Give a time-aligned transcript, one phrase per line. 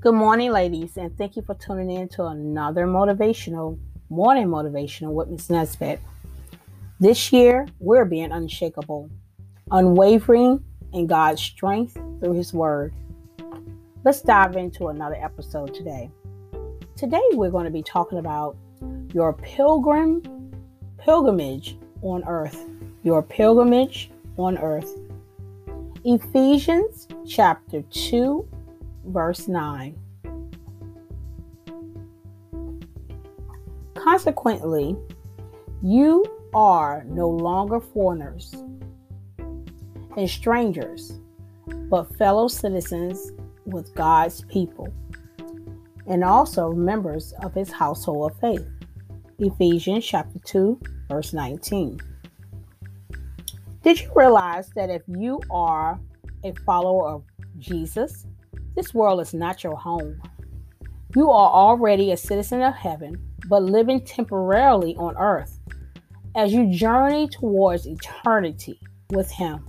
[0.00, 5.26] Good morning, ladies, and thank you for tuning in to another motivational morning motivational with
[5.26, 5.98] Miss Nesbitt.
[7.00, 9.10] This year, we're being unshakable,
[9.72, 10.62] unwavering
[10.92, 12.94] in God's strength through His Word.
[14.04, 16.12] Let's dive into another episode today.
[16.94, 18.56] Today, we're going to be talking about
[19.12, 20.22] your pilgrim
[20.98, 22.66] pilgrimage on earth.
[23.02, 24.96] Your pilgrimage on earth.
[26.04, 28.48] Ephesians chapter 2
[29.08, 29.98] verse 9.
[33.94, 34.96] Consequently,
[35.82, 38.54] you are no longer foreigners
[40.16, 41.18] and strangers,
[41.90, 43.32] but fellow citizens
[43.66, 44.92] with God's people,
[46.06, 48.66] and also members of his household of faith.
[49.38, 52.00] Ephesians chapter 2, verse 19.
[53.82, 56.00] Did you realize that if you are
[56.44, 57.24] a follower of
[57.58, 58.26] Jesus,
[58.78, 60.22] this world is not your home.
[61.16, 65.58] You are already a citizen of heaven, but living temporarily on earth
[66.36, 68.78] as you journey towards eternity
[69.10, 69.66] with Him.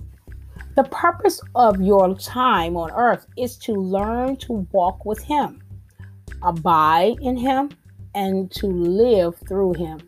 [0.76, 5.60] The purpose of your time on earth is to learn to walk with Him,
[6.44, 7.70] abide in Him,
[8.14, 9.98] and to live through Him,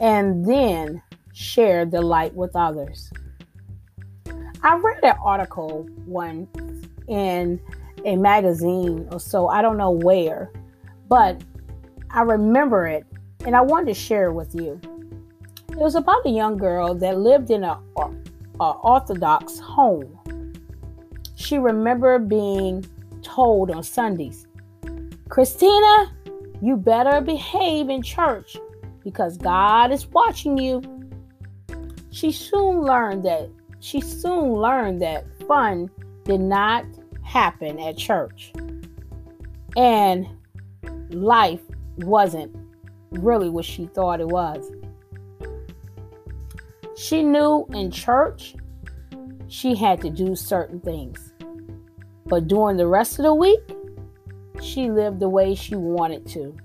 [0.00, 1.00] and then
[1.32, 3.12] share the light with others.
[4.64, 6.48] I read an article one
[7.08, 7.60] in
[8.04, 9.48] a magazine or so.
[9.48, 10.52] I don't know where,
[11.08, 11.42] but
[12.10, 13.06] I remember it
[13.44, 14.80] and I wanted to share it with you.
[15.70, 18.10] It was about a young girl that lived in a, a,
[18.60, 20.18] Orthodox home.
[21.34, 22.86] She remembered being
[23.22, 24.46] told on Sundays,
[25.28, 26.12] Christina,
[26.62, 28.56] you better behave in church
[29.02, 30.82] because God is watching you.
[32.10, 33.50] She soon learned that
[33.80, 35.90] she soon learned that fun
[36.24, 36.86] did not
[37.34, 38.52] happen at church.
[39.76, 40.24] And
[41.10, 41.60] life
[41.96, 42.54] wasn't
[43.10, 44.70] really what she thought it was.
[46.96, 48.54] She knew in church
[49.48, 51.32] she had to do certain things.
[52.26, 53.68] But during the rest of the week,
[54.62, 56.56] she lived the way she wanted to.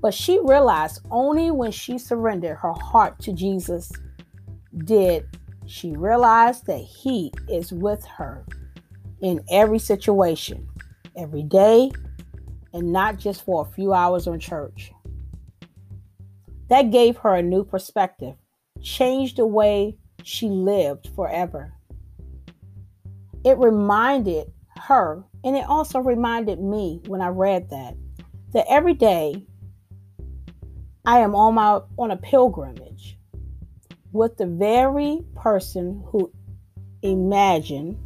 [0.00, 3.90] But she realized only when she surrendered her heart to Jesus
[4.84, 5.26] did
[5.66, 8.46] she realize that He is with her
[9.20, 10.68] in every situation,
[11.16, 11.90] every day,
[12.72, 14.92] and not just for a few hours in church.
[16.68, 18.36] That gave her a new perspective,
[18.80, 21.72] changed the way she lived forever.
[23.44, 27.96] It reminded her, and it also reminded me when I read that,
[28.52, 29.46] that every day
[31.04, 33.18] I am on my on a pilgrimage
[34.12, 36.30] with the very person who
[37.02, 37.98] imagine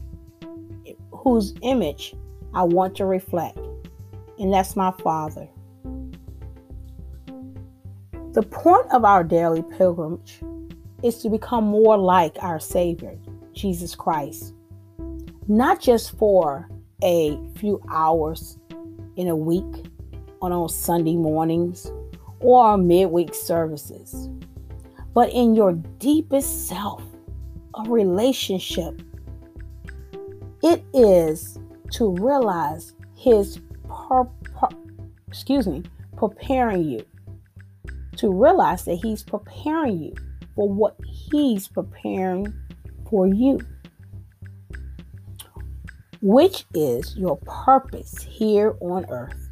[1.25, 2.15] whose image
[2.53, 3.59] I want to reflect,
[4.39, 5.49] and that's my Father.
[8.35, 10.41] The point of our daily pilgrimage
[11.03, 13.17] is to become more like our Savior,
[13.53, 14.55] Jesus Christ,
[15.49, 16.69] not just for
[17.03, 18.59] a few hours
[19.17, 19.87] in a week
[20.43, 21.91] on, on Sunday mornings
[22.41, 24.29] or midweek services,
[25.15, 27.03] but in your deepest self,
[27.75, 29.01] a relationship
[30.65, 31.59] it is
[31.93, 34.69] to realize his per, per,
[35.29, 35.83] excuse me,
[36.17, 37.05] preparing you.
[38.17, 40.15] To realize that he's preparing you
[40.55, 42.53] for what he's preparing
[43.11, 43.61] for you.
[46.23, 49.51] Which is your purpose here on earth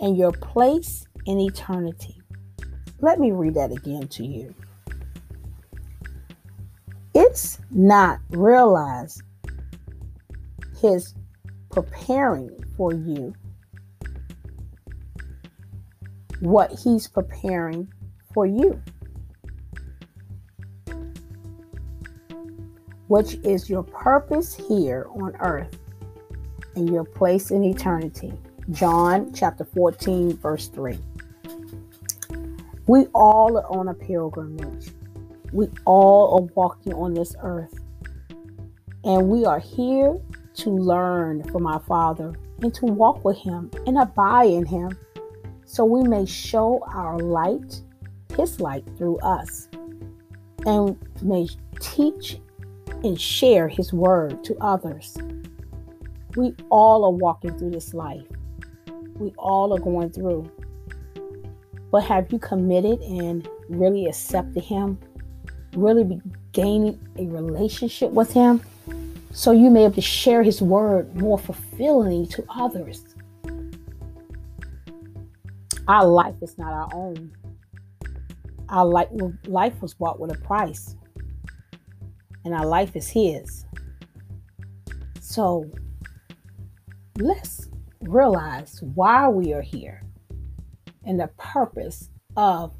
[0.00, 2.20] and your place in eternity.
[3.00, 4.52] Let me read that again to you.
[7.14, 9.22] It's not realized
[10.80, 11.14] his
[11.70, 13.34] preparing for you
[16.40, 17.92] what he's preparing
[18.32, 18.80] for you,
[23.08, 25.76] which is your purpose here on earth
[26.76, 28.32] and your place in eternity.
[28.70, 30.98] John chapter 14, verse 3.
[32.86, 34.90] We all are on a pilgrimage.
[35.52, 37.74] We all are walking on this earth.
[39.04, 40.20] And we are here
[40.58, 44.96] to learn from our Father and to walk with Him and abide in Him
[45.64, 47.82] so we may show our light,
[48.36, 49.68] His light through us,
[50.66, 51.46] and may
[51.80, 52.38] teach
[53.04, 55.16] and share His word to others.
[56.36, 58.26] We all are walking through this life.
[59.16, 60.50] We all are going through.
[61.90, 64.98] But have you committed and really accepted Him?
[65.74, 66.20] Really be
[66.52, 68.60] gaining a relationship with Him?
[69.30, 73.04] So you may be able to share his word more fulfillingly to others.
[75.86, 77.32] Our life is not our own.
[78.68, 79.08] Our life,
[79.46, 80.96] life was bought with a price,
[82.44, 83.64] and our life is his.
[85.20, 85.70] So
[87.18, 87.70] let's
[88.00, 90.02] realize why we are here
[91.04, 92.74] and the purpose of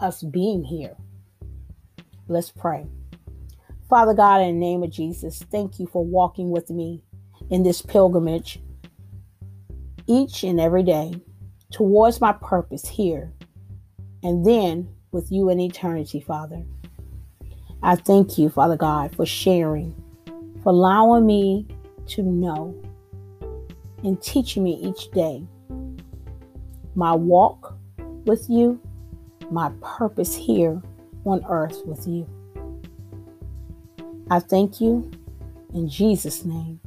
[0.00, 0.96] us being here.
[2.26, 2.86] Let's pray.
[3.92, 7.02] Father God, in the name of Jesus, thank you for walking with me
[7.50, 8.58] in this pilgrimage
[10.06, 11.12] each and every day
[11.70, 13.30] towards my purpose here
[14.22, 16.62] and then with you in eternity, Father.
[17.82, 19.94] I thank you, Father God, for sharing,
[20.62, 21.68] for allowing me
[22.06, 22.74] to know
[24.02, 25.46] and teaching me each day
[26.94, 27.76] my walk
[28.24, 28.80] with you,
[29.50, 30.80] my purpose here
[31.26, 32.26] on earth with you.
[34.32, 35.10] I thank you
[35.74, 36.80] in Jesus' name.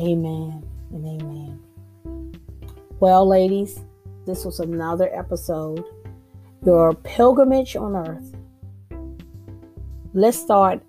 [0.00, 2.40] Amen and amen.
[3.00, 3.80] Well, ladies,
[4.24, 5.84] this was another episode.
[6.64, 8.34] Your pilgrimage on earth.
[10.14, 10.82] Let's start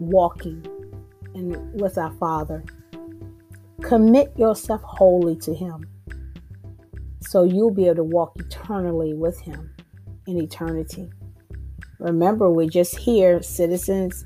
[0.00, 0.66] walking
[1.32, 2.64] in, with our Father.
[3.82, 5.86] Commit yourself wholly to Him
[7.20, 9.70] so you'll be able to walk eternally with Him
[10.26, 11.08] in eternity.
[12.00, 14.24] Remember, we're just here, citizens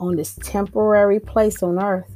[0.00, 2.10] on this temporary place on earth.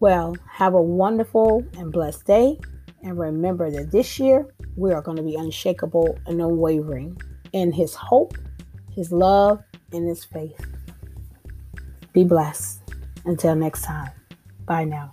[0.00, 2.58] Well, have a wonderful and blessed day.
[3.02, 7.16] And remember that this year we are going to be unshakable and unwavering
[7.52, 8.36] in His hope,
[8.94, 10.60] His love, and His faith.
[12.12, 12.82] Be blessed.
[13.24, 14.10] Until next time.
[14.66, 15.12] Bye now.